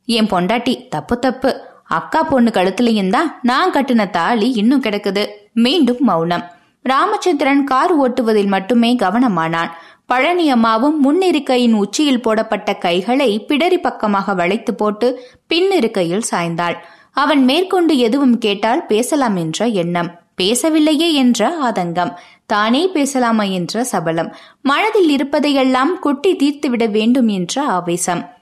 என் 0.07 0.27
பொண்டாட்டி 0.27 0.89
தப்பு 0.89 1.19
தப்பு. 1.19 1.61
அக்கா 1.85 2.23
பொண்ணு 2.23 2.51
கழுத்துலயும் 2.51 3.11
தான் 3.11 3.39
நான் 3.43 3.73
கட்டின 3.73 4.11
தாலி 4.11 4.51
இன்னும் 4.51 4.83
கிடக்குது. 4.83 5.27
மீண்டும் 5.53 5.97
மௌனம். 6.01 6.45
ராமச்சந்திரன் 6.83 7.65
கார் 7.65 8.01
ஓட்டுவதில் 8.01 8.47
மட்டுமே 8.47 8.97
கவனமானான். 8.97 9.71
பழனி 10.07 10.51
அம்மாவும் 10.51 11.01
முன்னிருக்கையின் 11.01 11.73
உச்சியில் 11.73 12.23
போடப்பட்ட 12.23 12.75
கைகளை 12.75 13.45
பிடரி 13.49 13.77
பக்கமாக 13.77 14.35
வளைத்து 14.35 14.75
போட்டு 14.75 15.21
பின்னிருக்கையில் 15.55 16.29
சாய்ந்தாள். 16.31 16.77
அவன் 17.13 17.45
மேற்கொண்டு 17.45 17.99
எதுவும் 17.99 18.39
கேட்டால் 18.39 18.87
பேசலாம் 18.87 19.37
என்ற 19.37 19.67
எண்ணம். 19.67 20.11
பேசவில்லையே 20.41 21.13
என்ற 21.13 21.49
ஆதங்கம். 21.63 22.13
தானே 22.47 22.87
பேசலாமா 22.87 23.43
என்ற 23.43 23.85
சபலம். 23.85 24.35
மனதில் 24.63 25.09
இருப்பதையெல்லாம் 25.09 25.99
கொட்டி 25.99 26.37
தீர்த்துவிட 26.37 26.91
வேண்டும் 26.91 27.29
என்ற 27.29 27.63
ஆவேசம். 27.63 28.33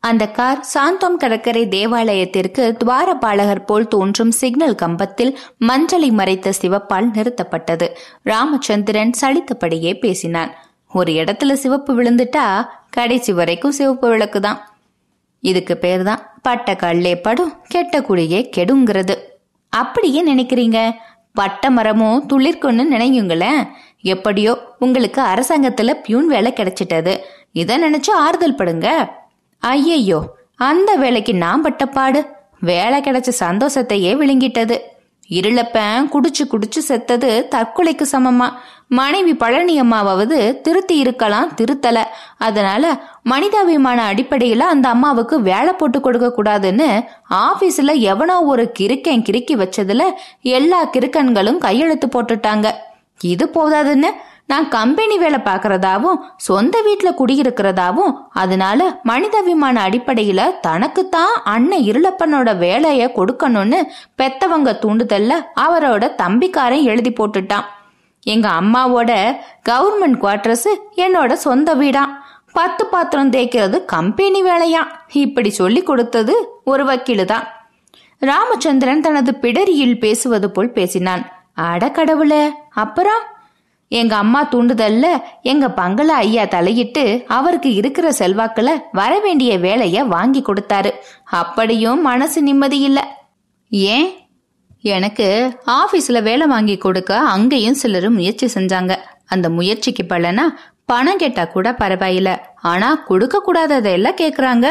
அந்த 0.00 0.28
கார் 0.28 0.66
சாந்தோம் 0.74 1.16
கடற்கரை 1.16 1.68
தேவாலயத்திற்கு 1.68 2.76
துவாரபாலகர் 2.84 3.66
போல் 3.66 3.88
தோன்றும் 3.88 4.30
சிக்னல் 4.30 4.74
கம்பத்தில் 4.74 5.38
மஞ்சளை 5.60 6.10
மறைத்த 6.10 6.52
சிவப்பால் 6.60 7.10
நிறுத்தப்பட்டது. 7.14 7.88
ராமச்சந்திரன் 8.22 9.12
சலித்தபடியே 9.20 9.98
பேசினான். 9.98 10.54
ஒரு 10.92 11.12
இடத்துல 11.12 11.52
சிவப்பு 11.52 12.02
விழுந்துட்டா 12.02 12.66
கடைசி 12.90 13.32
வரைக்கும் 13.32 13.72
சிவப்பு 13.72 14.08
விளக்கு 14.08 14.40
தான் 14.40 14.60
இதுக்கு 15.40 15.76
பேர் 15.76 16.02
தான் 16.02 16.22
பட்ட 16.42 16.72
கல்லே 16.72 17.22
படும் 17.22 17.52
கெட்ட 17.68 18.00
குடியே 18.00 18.50
கெடுங்கிறது. 18.56 19.16
அப்படியே 19.68 20.34
நினைக்கிறீங்க? 20.34 20.78
பட்ட 21.40 21.70
மரமும் 21.76 22.24
துளிர்க்குன்னு 22.30 22.84
நினையுங்களேன் 22.94 23.60
எப்படியோ 24.12 24.52
உங்களுக்கு 24.78 25.20
அரசாங்கத்துல 25.32 25.90
பியூன் 26.04 26.28
வேலை 26.34 26.50
கிடைச்சிட்டது. 26.56 27.12
இதை 27.60 27.74
நினைச்சு 27.84 28.12
ஆறுதல் 28.24 28.58
படுங்க. 28.60 28.88
ஐயையோ 29.62 30.20
அந்த 30.68 30.90
வேலைக்கு 31.02 31.32
நான் 31.44 31.64
பட்ட 31.66 31.84
பாடு. 31.96 32.20
வேலை 32.70 32.98
கிடைச்ச 33.00 33.30
சந்தோஷத்தையே 33.44 34.12
விழுங்கிட்டது. 34.20 34.76
இருளப்பன் 35.30 36.08
குடிச்சு 36.12 36.44
குடிச்சு 36.52 36.80
செத்தது 36.88 37.30
தற்கொலைக்கு 37.54 38.04
சமமா 38.12 38.46
மனைவி 38.98 39.34
பழனி 39.34 39.74
அம்மாவாவது 39.80 40.60
திருத்தி 40.60 40.96
இருக்கலாம் 40.98 41.48
திருத்தல. 41.58 41.98
அதனால 42.38 42.84
மனிதாபிமான 43.22 43.98
அடிப்படையில 44.12 44.66
அந்த 44.74 44.86
அம்மாவுக்கு 44.88 45.36
வேலை 45.42 45.72
போட்டு 45.72 46.00
கொடுக்க 46.00 46.28
கூடாதுன்னு 46.36 46.88
ஆபீஸ்ல 47.46 47.94
எவனோ 48.12 48.36
ஒரு 48.52 48.64
கிறுக்கன் 48.78 49.26
கிறுக்கி 49.28 49.56
வச்சதுல 49.62 50.04
எல்லா 50.40 50.80
கிறுக்கன்களும் 50.94 51.58
கையெழுத்து 51.58 52.08
போட்டுட்டாங்க. 52.14 52.70
இது 53.20 53.44
போதாதுன்னு 53.54 54.10
நான் 54.50 54.68
கம்பெனி 54.68 55.18
வேலை 55.18 55.38
பார்க்கறதாவும் 55.44 56.20
சொந்த 56.36 56.76
வீட்டுல 56.86 57.08
குடியிருக்கிறதாவும் 57.18 58.12
அதனால 58.32 59.00
மனிதாபிமான 59.02 59.82
அடிப்படையில 59.88 60.40
தனக்குத்தான் 60.60 61.34
அண்ணன் 61.44 61.86
இருளப்பனோட 61.90 62.56
வேலைய 62.58 63.10
கொடுக்கணும்னு 63.18 63.80
பெத்தவங்க 64.20 64.72
தூண்டுதல்ல 64.84 65.32
அவரோட 65.60 66.04
தம்பிக்காரன் 66.22 66.88
எழுதி 66.92 67.12
போட்டுட்டான். 67.12 67.66
எங்க 68.26 68.48
அம்மாவோட 68.60 69.10
கவர்மெண்ட் 69.68 70.18
குவார்டர்ஸ் 70.22 70.70
என்னோட 70.96 71.32
சொந்த 71.46 71.74
வீடாம் 71.74 72.14
பத்து 72.52 72.86
பாத்திரம் 72.86 73.32
தேய்க்கிறது 73.32 73.84
கம்பெனி 73.84 74.42
வேலையா? 74.42 74.82
இப்படி 75.24 75.50
சொல்லி 75.50 75.82
கொடுத்தது 75.82 76.34
ஒரு 76.64 76.84
வக்கீலு 76.84 77.24
தான் 77.24 77.46
ராமச்சந்திரன் 78.18 79.00
தனது 79.00 79.32
பிடரியில் 79.42 79.98
பேசுவது 79.98 80.50
போல் 80.50 80.76
பேசினான். 80.78 81.24
அட 81.54 81.90
கடவுளே 81.90 82.44
அப்புறம்? 82.74 83.24
எங்க 83.88 84.16
அம்மா 84.16 84.48
தூண்டுதல்ல 84.48 85.06
எங்க 85.42 85.70
பங்களா 85.70 86.14
ஐயா 86.14 86.44
தலையிட்டு 86.44 87.24
அவருக்கு 87.26 87.74
இருக்கிற 87.74 88.10
செல்வாக்குல 88.10 88.70
வர 88.92 89.18
வேண்டிய 89.18 89.58
வேலைய 89.58 90.04
வாங்கி 90.04 90.42
கொடுத்தாரு. 90.42 90.90
அப்படியும் 91.24 92.02
மனசு 92.02 92.42
நிம்மதி 92.42 92.78
இல்ல. 92.80 93.16
ஏன்? 93.68 94.12
எனக்கு 94.80 95.58
ஆபீஸ்ல 95.66 96.22
வேலை 96.22 96.46
வாங்கி 96.46 96.76
கொடுக்க 96.76 97.18
அங்கேயும் 97.18 97.74
சிலர் 97.74 98.10
முயற்சி 98.10 98.60
செஞ்சாங்க. 98.60 98.96
அந்த 99.26 99.50
முயற்சிக்கு 99.50 100.04
பலனா 100.08 100.42
பணம் 100.86 101.16
கேட்டா 101.16 101.44
கூட 101.44 101.72
பரவாயில்ல. 101.72 102.38
ஆனா 102.62 102.94
கொடுக்க 102.94 103.40
கூடாததெல்லாம் 103.40 104.16
கேக்குறாங்க. 104.20 104.66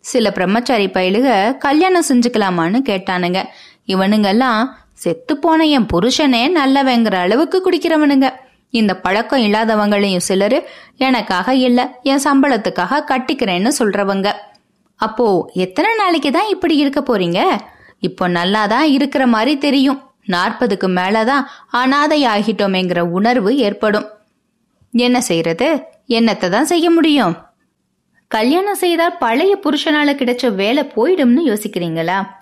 சில 0.00 0.32
பிரம்மச்சாரி 0.32 0.86
பயலுக 0.86 1.56
கல்யாணம் 1.56 2.04
செஞ்சுக்கலாமான்னு 2.08 2.78
கேட்டானுங்க. 2.88 3.44
இவனுங்கெல்லாம் 3.86 4.68
செத்து 4.92 5.36
போன 5.36 5.64
என் 5.64 5.86
புருஷனே 5.92 6.52
நல்லவங்கிற 6.64 7.14
அளவுக்கு 7.14 7.62
குடிக்கிறவனுங்க. 7.64 8.30
இந்த 8.70 8.96
பழக்கம் 8.96 9.40
இல்லாதவங்களையும் 9.40 10.26
சிலர் 10.28 10.68
எனக்காக 10.96 11.54
இல்ல 11.54 12.00
என் 12.02 12.24
சம்பளத்துக்காக 12.24 13.04
கட்டிக்கிறேன்னு 13.10 13.70
சொல்றவங்க. 13.78 14.32
அப்போ 14.96 15.50
எத்தனை 15.54 15.94
நாளைக்கு 15.94 16.32
தான் 16.32 16.48
இப்படி 16.48 16.76
இருக்க 16.76 17.00
போறீங்க? 17.00 17.58
இப்போ 17.98 18.28
நல்லாதான் 18.28 18.82
இருக்கிற 18.82 19.26
மாதிரி 19.26 19.58
தெரியும். 19.58 20.02
நாற்பதுக்கு 20.26 20.88
மேலதான் 20.88 21.44
அனாதை 21.68 22.26
ஆகிட்டோமேங்கிற 22.26 22.98
உணர்வு 22.98 23.56
ஏற்படும். 23.56 24.08
என்ன 24.90 25.20
செய்யறது 25.20 25.82
என்னத்தை 26.08 26.48
தான் 26.48 26.64
செய்ய 26.64 26.90
முடியும்? 26.90 27.36
கல்யாணம் 28.28 28.74
செய்தால் 28.74 29.18
பழைய 29.18 29.60
புருஷனால 29.64 30.12
கிடைச்ச 30.14 30.54
வேலை 30.54 30.92
போயிடும்னு 30.96 31.42
யோசிக்கிறீங்களா? 31.44 32.36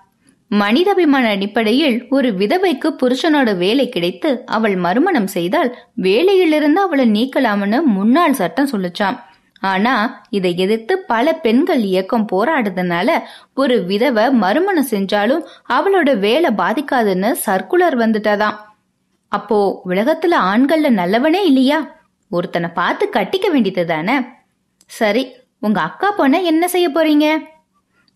மனிதாபிமான 0.51 1.29
அடிப்படையில் 1.29 1.97
ஒரு 2.09 2.29
விதவைக்கு 2.31 2.89
புருஷனோட 3.01 3.57
வேலை 3.57 3.89
கிடைத்து 3.89 4.31
அவள் 4.47 4.77
மறுமணம் 4.77 5.27
செய்தால் 5.27 5.71
வேலையிலிருந்து 6.03 6.81
அவளை 6.83 7.07
நீக்கலாம்னு 7.11 7.79
முன்னாள் 7.97 8.33
சட்டம் 8.33 8.69
சொல்லுச்சாம். 8.73 9.17
ஆனா 9.61 9.95
இதை 10.31 10.53
எதிர்த்து 10.57 10.95
பல 10.99 11.33
பெண்கள் 11.35 11.83
இயக்கம் 11.83 12.27
போராடுறதுனால 12.33 13.09
ஒரு 13.55 13.77
விதவை 13.85 14.25
மறுமணம் 14.31 14.91
செஞ்சாலும் 14.91 15.43
அவளோட 15.69 16.19
வேலை 16.19 16.51
பாதிக்காதுன்னு 16.57 17.31
சர்க்குலர் 17.47 17.97
வந்துட்டதாம். 18.05 18.57
அப்போ 19.33 19.59
உலகத்துல 19.87 20.35
ஆண்கள்ல 20.53 20.91
நல்லவனே 21.01 21.43
இல்லையா? 21.45 21.79
ஒருத்தனை 22.31 22.69
பார்த்து 22.75 23.05
கட்டிக்க 23.13 23.47
வேண்டியது 23.51 23.87
தானே 23.87 24.17
சரி 25.01 25.25
உங்க 25.61 25.81
அக்கா 25.81 26.09
பொண்ண 26.19 26.37
என்ன 26.43 26.65
செய்ய 26.69 26.89
போறீங்க? 26.89 27.27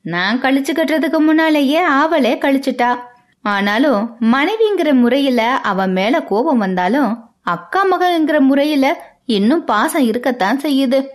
நான் 0.00 0.40
கழிச்சு 0.40 0.72
கட்டுறதுக்கு 0.72 1.18
முன்னாலேயே 1.18 1.78
அவளே 1.78 2.34
கழிச்சுட்டா. 2.34 2.98
ஆனாலும் 3.42 4.16
மனைவிங்கிற 4.20 4.92
முறையில 4.92 5.42
அவன் 5.62 5.92
மேல 5.92 6.22
கோபம் 6.22 6.58
வந்தாலும் 6.58 7.24
அக்கா 7.42 7.82
மகங்கிற 7.84 8.40
முறையில 8.40 9.12
இன்னும் 9.26 9.64
பாசம் 9.64 10.02
இருக்கத்தான் 10.02 10.60
செய்யுது. 10.60 11.06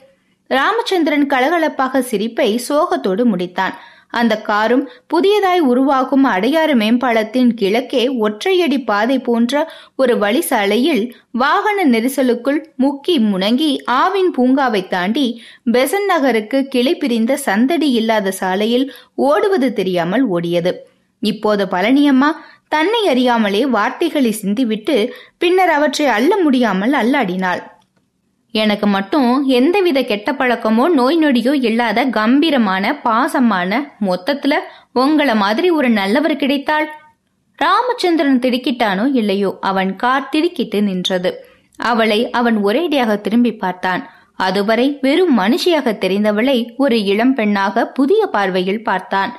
ராமச்சந்திரன் 0.48 1.28
கலகலப்பாக 1.28 2.00
சிரிப்பை 2.00 2.62
சோகத்தோடு 2.70 3.26
முடித்தான். 3.26 3.74
அந்த 4.10 4.42
காரும் 4.42 4.90
புதியதாய் 5.08 5.60
உருவாகும் 5.60 6.24
அடையாறு 6.24 6.76
மேம்பாலத்தின் 6.76 7.54
கிழக்கே 7.54 8.04
ஒற்றையடி 8.20 8.84
பாதை 8.86 9.20
போன்ற 9.20 9.74
ஒரு 9.96 10.16
வழிசாலையில் 10.18 11.12
வாகன 11.32 11.86
நெரிசலுக்குள் 11.86 12.60
முக்கி 12.80 13.16
முணங்கி 13.32 13.72
ஆவின் 13.92 14.32
பூங்காவை 14.38 14.88
தாண்டி 14.88 15.42
பெசன் 15.72 16.06
நகருக்கு 16.06 16.68
கிளை 16.68 16.96
பிரிந்த 16.96 17.38
சந்தடி 17.38 17.92
இல்லாத 17.92 18.32
சாலையில் 18.32 18.94
ஓடுவது 19.16 19.74
தெரியாமல் 19.74 20.32
ஓடியது. 20.32 20.74
இப்போது 21.20 21.66
பழனியம்மா 21.66 22.32
தன்னை 22.68 23.08
அறியாமலே 23.08 23.66
வார்த்தைகளை 23.66 24.36
சிந்திவிட்டு 24.42 25.10
பின்னர் 25.38 25.70
அவற்றை 25.70 26.08
அள்ள 26.08 26.38
முடியாமல் 26.38 26.94
அல்லாடினாள். 26.94 27.62
எனக்கு 28.62 28.88
மட்டும் 28.88 29.30
எந்தவித 29.60 30.00
கெட்ட 30.02 30.30
பழக்கமோ 30.32 30.84
நோய் 30.90 31.18
நொடியோ 31.24 31.54
இல்லாத 31.70 32.06
கம்பீரமான 32.10 32.94
பாசமான 33.04 33.80
மொத்தத்துல 34.02 34.54
உங்களை 34.92 35.36
மாதிரி 35.36 35.70
ஒரு 35.70 35.90
நல்லவர் 35.90 36.42
கிடைத்தாள் 36.44 36.88
ராமச்சந்திரன் 37.60 38.40
திடுக்கிட்டானோ 38.40 39.06
இல்லையோ 39.14 39.52
அவன் 39.62 39.92
கார் 39.96 40.30
திடுக்கிட்டு 40.30 40.80
நின்றது. 40.82 41.30
அவளை 41.80 42.20
அவன் 42.30 42.58
ஒரேடியாக 42.64 43.12
திரும்பி 43.22 43.52
பார்த்தான். 43.54 44.02
அதுவரை 44.36 44.88
வெறும் 45.02 45.34
மனுஷியாக 45.40 45.94
தெரிந்தவளை 46.04 46.58
ஒரு 46.78 46.98
இளம் 47.04 47.34
பெண்ணாக 47.34 47.86
புதிய 47.88 48.22
பார்வையில் 48.26 48.84
பார்த்தான். 48.84 49.32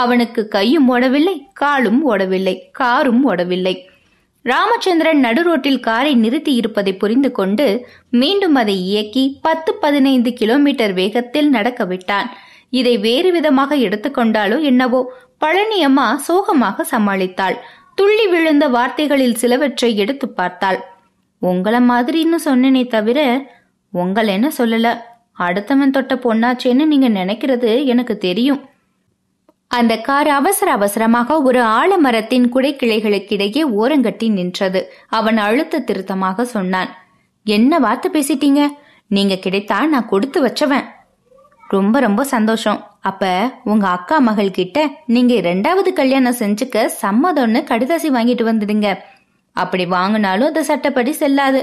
அவனுக்கு 0.00 0.42
கையும் 0.48 0.86
ஓடவில்லை 0.94 1.36
காலும் 1.52 2.00
ஓடவில்லை 2.10 2.54
காரும் 2.72 3.22
ஓடவில்லை. 3.30 3.74
ராமச்சந்திரன் 4.42 5.20
நடுரோட்டில் 5.24 5.80
காரை 5.80 6.14
நிறுத்தி 6.14 6.54
இருப்பதை 6.54 6.92
புரிந்து 6.94 7.30
கொண்டு 7.30 7.86
மீண்டும் 8.10 8.54
அதை 8.54 8.74
இயக்கி 8.84 9.38
பத்து 9.42 9.74
பதினைந்து 9.74 10.32
கிலோமீட்டர் 10.32 10.92
வேகத்தில் 10.92 11.48
நடக்க 11.48 11.84
விட்டான். 11.84 12.30
இதை 12.70 12.98
வேறு 12.98 13.32
விதமாக 13.32 13.76
எடுத்துக்கொண்டாலோ 13.76 14.60
என்னவோ 14.60 15.00
பழனியம்மா 15.40 16.14
சோகமாக 16.14 16.86
சமாளித்தாள். 16.90 17.56
துள்ளி 17.94 18.26
விழுந்த 18.26 18.68
வார்த்தைகளில் 18.68 19.34
சிலவற்றை 19.34 19.96
எடுத்து 19.96 20.28
பார்த்தாள். 20.28 20.80
உங்கள 21.42 21.76
மாதிரின்னு 21.90 22.38
சொன்னேனே 22.44 22.86
தவிர 22.86 23.20
உங்களை 23.90 24.34
என்ன 24.34 24.50
சொல்லல? 24.58 24.88
அடுத்தவன் 25.38 25.90
தொட்ட 25.90 26.14
பொண்ணாச்சேன்னு 26.14 26.84
நீங்க 26.84 27.08
நினைக்கிறது 27.08 27.84
எனக்கு 27.84 28.18
தெரியும். 28.18 28.60
அந்த 29.76 29.92
கார் 30.06 30.28
அவசர 30.28 30.68
அவசரமாக 30.72 31.36
ஒரு 31.42 31.60
ஆலமரத்தின் 31.62 32.46
குடைக்கிளைகளுக்கிடையே 32.54 33.62
ஓரங்கட்டி 33.80 34.26
நின்றது. 34.30 34.80
அவன் 35.08 35.36
அழுத்த 35.36 35.80
திருத்தமாக 35.80 36.44
சொன்னான் 36.44 36.90
என்ன 37.46 37.78
வார்த்தை 37.78 38.08
பேசிட்டீங்க? 38.16 38.62
நீங்க 39.06 39.34
கிடைத்தா 39.44 39.78
நான் 39.86 40.10
கொடுத்து 40.12 40.38
வச்சவன். 40.46 40.84
ரொம்ப 41.68 42.00
ரொம்ப 42.00 42.24
சந்தோஷம். 42.24 42.80
அப்ப 43.00 43.30
உங்க 43.64 43.88
அக்கா 43.88 44.18
மகள் 44.18 44.50
கிட்ட 44.50 44.78
நீங்க 45.06 45.34
ரெண்டாவது 45.34 45.92
கல்யாணம் 46.00 46.40
செஞ்சுக்க 46.40 46.84
சம்மதம்னு 47.02 47.62
கடிதாசி 47.70 48.10
வாங்கிட்டு 48.16 48.44
வந்துடுங்க 48.50 48.90
அப்படி 49.56 49.84
வாங்கினாலும் 49.86 50.50
அது 50.50 50.64
சட்டப்படி 50.64 51.12
செல்லாது. 51.12 51.62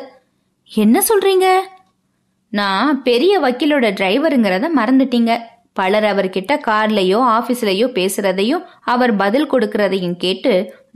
என்ன 0.71 1.03
சொல்றீங்க? 1.09 1.47
நான் 2.53 3.01
பெரிய 3.03 3.33
வக்கீலோட 3.39 3.87
டிரைவருங்கிறத 3.99 4.67
மறந்துட்டீங்க. 4.79 5.31
பலர் 5.79 6.07
அவர்கிட்ட 6.11 6.53
கார்லயோ 6.67 7.19
ஆபீஸ்லயோ 7.37 7.87
பேசுறதையும் 7.97 8.65
அவர் 8.93 9.13
பதில் 9.21 9.51
கொடுக்கறதையும் 9.51 10.17
கேட்டு 10.23 10.53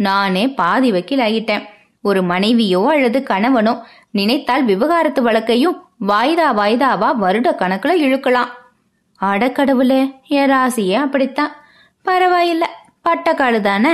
நானே 0.08 0.44
பாதி 0.60 0.90
வக்கீல் 0.92 1.26
ஆகிட்டேன் 1.28 1.66
ஒரு 2.04 2.22
மனைவியோ 2.32 2.82
அல்லது 2.94 3.20
கணவனோ 3.30 3.74
நினைத்தால் 4.20 4.64
விவகாரத்து 4.70 5.22
வழக்கையும் 5.28 5.78
வாய்தா 6.08 6.48
வாய்தாவா 6.60 7.10
வருட 7.24 7.50
கணக்குல 7.60 7.92
இழுக்கலாம். 8.06 8.52
அடக்கடவுளே 9.22 10.00
என் 10.38 10.52
ராசியே 10.52 10.98
அப்படித்தான். 11.06 11.54
பரவாயில்ல 12.06 12.66
பட்டக்காடு 13.06 13.60
தானே 13.68 13.94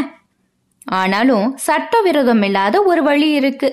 ஆனாலும் 1.00 1.46
சட்டவிரோதம் 1.68 2.44
இல்லாத 2.48 2.76
ஒரு 2.92 3.02
வழி 3.08 3.30
இருக்கு. 3.40 3.70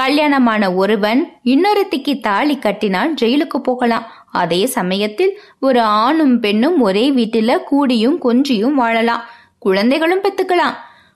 கல்யாணமான 0.00 0.74
ஒருவன் 0.74 1.32
இன்னொருத்திக்கு 1.44 2.20
தாலி 2.20 2.58
கட்டினால் 2.58 3.14
ஜெயிலுக்கு 3.22 3.58
போகலாம். 3.58 4.06
அதே 4.32 4.66
சமயத்தில் 4.66 5.40
ஒரு 5.60 5.80
ஆணும் 5.80 6.40
பெண்ணும் 6.40 6.80
ஒரே 6.80 7.10
வீட்டில 7.10 7.58
கூடியும் 7.58 8.20
கொஞ்சியும் 8.22 8.72
வாழலாம். 8.72 9.22
குழந்தைகளும் 9.58 10.22
பெத்துக்கலாம். 10.22 10.74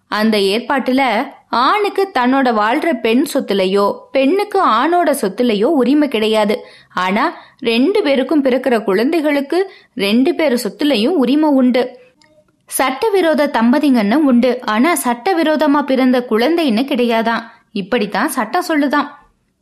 அந்த 0.09 0.39
ஏற்பாட்டுல 0.39 1.27
ஆணுக்கு 1.49 2.11
தன்னோட 2.19 2.49
வாழ்ற 2.61 2.93
பெண் 2.93 3.27
சொத்துலயோ 3.35 3.99
பெண்ணுக்கு 4.13 4.69
ஆணோட 4.69 5.15
சொத்துலயோ 5.21 5.65
உரிமை 5.65 6.09
கிடையாது. 6.09 6.65
ஆனா 6.95 7.37
ரெண்டு 7.59 8.03
பேருக்கும் 8.03 8.45
பிறக்கிற 8.45 8.85
குழந்தைகளுக்கு 8.85 9.73
ரெண்டு 9.95 10.35
பேர் 10.35 10.63
சொத்துலயும் 10.65 11.19
உரிமை 11.25 11.49
உண்டு. 11.49 11.99
சட்டவிரோத 12.67 13.47
தம்பதிங்கன்னு 13.47 14.15
உண்டு. 14.15 14.61
ஆனா 14.65 14.97
சட்டவிரோதமா 15.05 15.83
பிறந்த 15.83 16.27
குழந்தைன்னு 16.31 16.85
கிடையாதான். 16.93 17.41
இப்படித்தான் 17.75 18.29
சட்டம் 18.29 18.69
சொல்லுதான் 18.69 19.09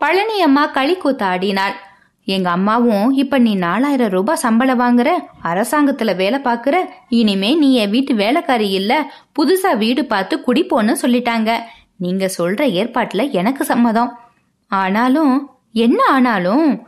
பழனி 0.00 0.36
அம்மா 0.42 0.64
களி 0.66 0.94
கூத்தாடினாள் 0.96 1.76
எங்க 2.24 2.48
அம்மாவும் 2.50 3.12
இப்ப 3.12 3.38
நீ 3.38 3.52
நாலாயிரம் 3.54 4.10
ரூபாய் 4.10 4.42
சம்பளம் 4.44 4.80
வாங்குற 4.80 5.10
அரசாங்கத்துல 5.44 6.16
வேலை 6.16 6.38
பாக்குற 6.44 6.76
இனிமே 7.08 7.50
நீ 7.54 7.68
என் 7.74 7.90
வீட்டு 7.90 8.14
வேலைக்காரி 8.14 8.68
இல்ல 8.70 8.92
புதுசா 9.38 9.76
வீடு 9.76 10.04
பார்த்து 10.04 10.36
குடிப்போன்னு 10.46 10.94
சொல்லிட்டாங்க. 11.02 11.50
நீங்க 11.96 12.30
சொல்ற 12.38 12.60
ஏற்பாட்டுல 12.78 13.30
எனக்கு 13.30 13.64
சம்மதம். 13.64 14.18
ஆனாலும் 14.70 15.34
என்ன 15.72 16.00
ஆனாலும்? 16.04 16.86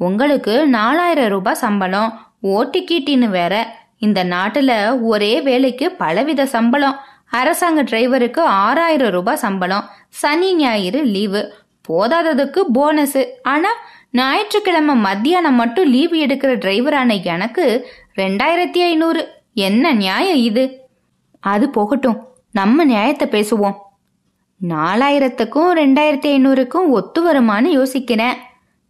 உங்களுக்கு 0.00 0.54
நாலாயிரம் 0.66 1.28
ரூபாய் 1.28 1.62
சம்பளம் 1.64 2.10
ஓட்டிக்கீட்டின்னு 2.42 3.28
வேற. 3.28 3.54
இந்த 3.98 4.24
நாட்டுல 4.24 4.72
ஒரே 5.02 5.40
வேலைக்கு 5.40 5.90
பலவித 5.90 6.46
சம்பளம். 6.46 6.98
அரசாங்க 7.30 7.82
டிரைவருக்கு 7.82 8.40
ஆறாயிரம் 8.40 9.10
ரூபாய் 9.10 9.36
சம்பளம். 9.36 9.88
சனி 10.08 10.54
ஞாயிறு 10.54 11.02
லீவு. 11.04 11.54
போதாததுக்கு 11.88 12.58
போனஸ் 12.72 13.18
ஆனா 13.42 13.68
ஞாயிற்றுக்கிழமை 14.12 14.94
மத்தியானம் 14.94 15.54
மட்டும் 15.54 15.88
லீவு 15.88 16.16
எடுக்கிற 16.16 16.56
டிரைவரான 16.56 17.22
எனக்கு 17.22 17.86
ரெண்டாயிரத்தி 18.16 18.82
ஐநூறு. 18.82 19.28
என்ன 19.54 19.92
நியாயம் 19.92 20.36
இது? 20.36 20.80
அது 21.40 21.68
போகட்டும். 21.68 22.28
நம்ம 22.50 22.84
நியாயத்தை 22.84 23.28
பேசுவோம். 23.28 23.74
நாலாயிரத்துக்கும் 24.68 25.72
ரெண்டாயிரத்தி 25.74 26.36
ஐநூறுக்கும் 26.36 26.88
ஒத்து 26.88 27.32
வருமானு 27.32 27.64
யோசிக்கிறேன். 27.64 28.34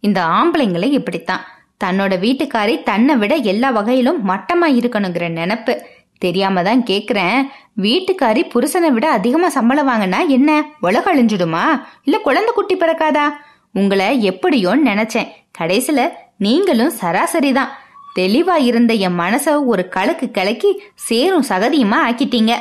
இந்த 0.00 0.24
ஆம்பளைங்களை 0.24 0.90
இப்படித்தான். 0.90 1.40
தன்னோட 1.84 2.14
வீட்டுக்காரி 2.26 2.82
தன்னை 2.82 3.16
விட 3.16 3.34
எல்லா 3.34 3.70
வகையிலும் 3.70 4.28
மட்டமா 4.28 4.66
இருக்கணுங்கிற 4.66 5.28
நினப்பு. 5.28 5.80
தெரியாம 6.24 6.62
தான் 6.62 6.82
கேக்குறேன். 6.90 7.38
வீட்டுக்காரி 7.82 8.42
புருஷனை 8.54 8.88
விட 8.96 9.06
அதிகமா 9.10 9.48
சம்பளம் 9.48 9.88
வாங்கினா 9.88 10.18
என்ன? 10.28 10.50
உலக 10.80 11.04
அழிஞ்சிடுமா? 11.14 11.64
இல்ல 12.04 12.16
குழந்தை 12.18 12.52
குட்டி 12.54 12.76
பிறக்காதா? 12.76 13.26
உங்களை 13.72 14.08
எப்படியோ 14.22 14.72
நினைச்சேன். 14.88 15.30
கடைசில 15.58 16.00
நீங்களும் 16.36 16.92
சராசரி 17.00 17.52
தான் 17.52 17.72
தெளிவா 18.18 18.56
இருந்த 18.68 18.92
என் 19.06 19.18
மனச 19.18 19.46
ஒரு 19.66 19.82
கலக்கு 19.88 20.26
கலக்கி 20.30 20.70
சேரும் 21.08 21.48
சகதியுமா 21.48 21.98
ஆக்கிட்டீங்க. 22.08 22.54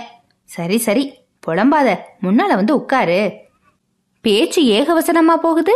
சரி 0.49 0.77
சரி 0.77 1.03
புலம்பாத. 1.47 1.89
முன்னால 2.23 2.55
வந்து 2.59 2.73
உட்காரு. 2.75 3.19
பேச்சு 4.25 4.61
ஏகவசனமா 4.77 5.35
போகுது. 5.45 5.75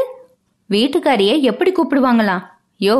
வீட்டுக்காரிய 0.69 1.33
எப்படி 1.41 1.71
கூப்பிடுவாங்களாம்? 1.71 2.43
யோ 2.79 2.95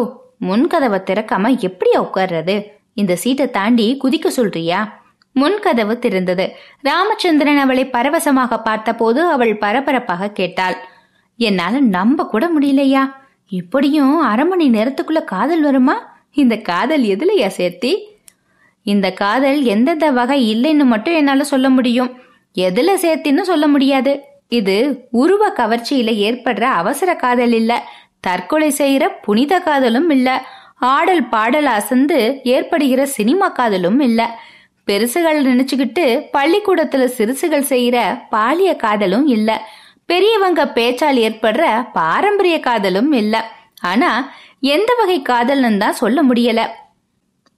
முன்கதவை 0.48 1.00
திறக்காம 1.10 1.52
எப்படியா 1.68 2.00
உட்கார்றது? 2.08 2.56
இந்த 2.94 3.16
சீட்டை 3.16 3.50
தாண்டி 3.50 4.00
குதிக்க 4.04 4.28
சொல்றியா? 4.28 5.02
முன்கதவு 5.36 6.00
திறந்தது. 6.00 6.50
ராமச்சந்திரன் 6.82 7.58
அவளை 7.58 7.86
பரவசமாக 7.86 8.62
பார்த்தபோது 8.62 9.30
அவள் 9.30 9.58
பரபரப்பாக 9.58 10.30
கேட்டாள். 10.30 10.76
என்னால 11.38 11.80
நம்ப 11.80 12.26
கூட 12.26 12.50
முடியலையா? 12.60 13.12
இப்படியும் 13.48 14.20
அரை 14.20 14.46
மணி 14.46 14.70
நேரத்துக்குள்ள 14.70 15.24
காதல் 15.24 15.62
வருமா? 15.62 16.22
இந்த 16.32 16.58
காதல் 16.58 17.04
எதுலையா 17.04 17.50
சேர்த்தி? 17.58 17.94
இந்த 18.84 19.12
காதல் 19.12 19.64
எந்தெந்த 19.64 20.12
வகை 20.12 20.56
இல்லைன்னு 20.56 20.84
மட்டும் 20.84 21.14
என்னால 21.14 21.44
சொல்ல 21.44 21.70
முடியும். 21.70 22.20
எதுல 22.56 22.90
சேர்த்தின்னு 23.02 23.42
சொல்ல 23.42 23.68
முடியாது. 23.68 24.24
இது 24.48 25.08
உருவ 25.12 25.54
கவர்ச்சியில 25.58 26.12
ஏற்படுற 26.18 26.62
அவசர 26.62 27.16
காதல் 27.16 27.52
இல்ல. 27.52 27.88
தற்கொலை 28.20 28.74
செய்யற 28.78 29.10
புனித 29.22 29.60
காதலும் 29.60 30.10
இல்லை. 30.10 30.38
ஆடல் 30.76 31.24
பாடல் 31.24 31.66
அசந்து 31.66 32.40
ஏற்படுகிற 32.44 33.06
சினிமா 33.06 33.50
காதலும் 33.50 34.00
இல்ல. 34.00 34.30
பெருசுகள் 34.88 35.44
நினைச்சுக்கிட்டு 35.44 36.06
பள்ளிக்கூடத்துல 36.34 37.06
சிறுசுகள் 37.06 37.70
செய்யற 37.70 38.20
பாலிய 38.30 38.76
காதலும் 38.76 39.28
இல்ல. 39.28 39.62
பெரியவங்க 40.06 40.68
பேச்சால் 40.68 41.18
ஏற்படுற 41.18 41.88
பாரம்பரிய 41.94 42.60
காதலும் 42.60 43.12
இல்ல. 43.12 43.46
ஆனா 43.82 44.32
எந்த 44.60 44.96
வகை 44.98 45.22
காதல்னு 45.22 45.78
தான் 45.78 45.94
சொல்ல 45.94 46.24
முடியல. 46.24 46.68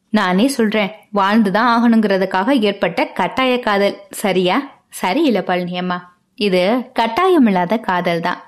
நானே 0.10 0.48
சொல்றேன் 0.48 0.92
வாழ்ந்துதான் 1.12 1.72
ஆகணுங்கிறதுக்காக 1.76 2.60
ஏற்பட்ட 2.62 3.06
கட்டாய 3.06 3.60
காதல். 3.60 3.98
சரியா? 4.12 4.62
சரியில்ல 5.04 5.40
பழனியம்மா. 5.42 5.98
இது 6.36 6.92
கட்டாயமில்லாத 7.00 7.80
காதல் 7.80 8.20
தான். 8.20 8.44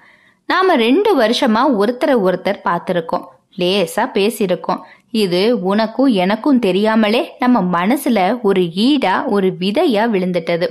நாம 0.45 0.75
ரெண்டு 0.75 1.19
வருஷமா 1.19 1.61
ஒருத்தரை 1.79 2.15
ஒருத்தர் 2.23 2.63
பார்த்திருக்கோம். 2.63 3.25
லேசா 3.53 4.03
பேசியிருக்கோம். 4.17 4.81
இது 5.23 5.41
உனக்கும் 5.61 6.11
எனக்கும் 6.23 6.59
தெரியாமலே 6.59 7.21
நம்ம 7.39 7.61
மனசுல 7.77 8.19
ஒரு 8.41 8.61
ஈடா 8.61 9.15
ஒரு 9.25 9.49
விதையா 9.59 10.03
விழுந்துட்டது. 10.13 10.67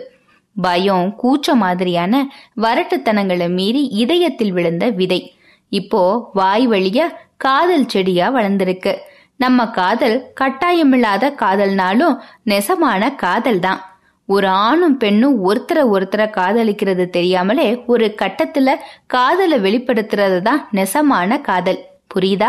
பயம் 0.56 1.08
கூச்ச 1.22 1.54
மாதிரியான 1.54 2.20
வரட்டுத்தனங்களை 2.62 3.48
மீறி 3.58 3.82
இதயத்தில் 4.02 4.52
விழுந்த 4.52 4.84
விதை. 4.90 5.20
இப்போ 5.68 6.30
வாய் 6.34 6.68
வழியா 6.68 7.06
காதல் 7.36 7.88
செடியா 7.88 8.26
வளர்ந்திருக்கு. 8.34 8.94
நம்ம 9.36 9.66
காதல் 9.70 10.16
கட்டாயமில்லாத 10.40 11.30
காதல்னாலும் 11.42 12.14
நெசமான 12.50 13.10
காதல் 13.24 13.58
தான் 13.58 13.80
ஒரு 14.28 14.48
ஆணும் 14.48 14.96
பெண்ணும் 14.96 15.36
ஒருத்தரை 15.48 15.82
ஒருத்தரை 15.94 16.26
காதலிக்கிறது 16.38 17.04
தெரியாமலே 17.16 17.66
ஒரு 17.86 18.06
கட்டத்துல 18.22 18.74
காதலை 19.06 19.58
வெளிப்படுத்துறது 19.66 20.38
தான் 20.48 20.62
நெசமான 20.72 21.40
காதல். 21.40 21.80
புரியுதா? 22.16 22.46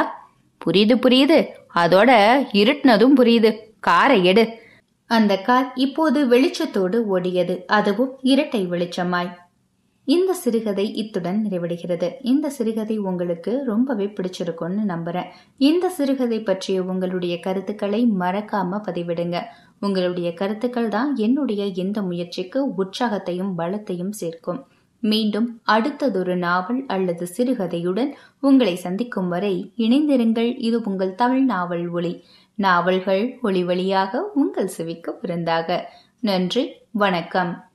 புரியுது 0.65 0.99
புரியுது. 1.08 1.47
அதோட 1.75 2.12
இருட்டுனதும் 2.51 3.13
புரியுது. 3.17 3.58
காரை 3.80 4.25
எடு. 4.25 4.60
அந்த 5.06 5.38
கார் 5.38 5.71
இப்போது 5.75 6.27
வெளிச்சத்தோடு 6.27 7.03
ஓடியது. 7.15 7.65
அதுவும் 7.65 8.17
இரட்டை 8.21 8.67
வெளிச்சமாய். 8.67 9.32
இந்த 10.06 10.34
சிறுகதை 10.34 10.93
இத்துடன் 10.93 11.47
நிறைவடைகிறது. 11.49 12.12
இந்த 12.21 12.49
சிறுகதை 12.49 12.97
உங்களுக்கு 12.97 13.63
ரொம்பவே 13.65 14.06
பிடிச்சிருக்கும்னு 14.06 14.82
நம்புறேன். 14.88 15.25
இந்த 15.58 15.89
சிறுகதை 15.89 16.39
பற்றிய 16.39 16.84
உங்களுடைய 16.84 17.39
கருத்துக்களை 17.39 18.12
மறக்காம 18.19 18.82
பதிவிடுங்க. 18.88 19.41
உங்களுடைய 19.80 20.34
கருத்துக்கள் 20.34 20.88
தான் 20.88 21.15
என்னுடைய 21.15 21.65
இந்த 21.65 22.01
முயற்சிக்கு 22.01 22.67
உற்சாகத்தையும் 22.67 23.53
பலத்தையும் 23.58 24.10
சேர்க்கும். 24.10 24.65
மீண்டும் 24.99 25.62
அடுத்ததொரு 25.67 26.36
நாவல் 26.36 26.86
அல்லது 26.88 27.27
சிறுகதையுடன் 27.38 28.12
உங்களை 28.39 28.75
சந்திக்கும் 28.75 29.29
வரை 29.29 29.71
இணைந்திருங்கள். 29.77 30.55
இது 30.57 30.81
உங்கள் 30.83 31.15
தமிழ் 31.15 31.43
நாவல் 31.43 31.88
ஒளி. 31.88 32.23
நாவல்கள் 32.55 33.39
ஒளி 33.41 33.63
வழியாக 33.63 34.31
உங்கள் 34.33 34.67
செவிக்கு 34.67 35.19
பிறந்தாக 35.21 35.79
நன்றி 36.19 36.71
வணக்கம். 36.91 37.65